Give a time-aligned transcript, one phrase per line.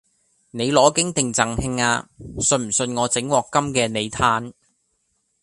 [0.49, 2.09] 你攞景定贈慶啊？
[2.39, 4.53] 信唔信我整鑊金嘅你嘆！